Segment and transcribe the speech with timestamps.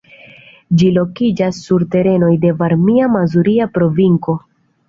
[0.81, 4.39] Ĝi lokiĝas sur terenoj de Varmia-Mazuria Provinco.